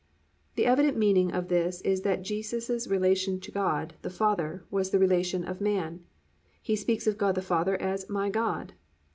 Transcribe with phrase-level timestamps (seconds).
[0.29, 4.65] "+ The evident meaning of this is that Jesus Christ's relation to God, the Father,
[4.71, 6.03] was the relation of man.
[6.59, 8.73] He speaks of God the Father as "My God."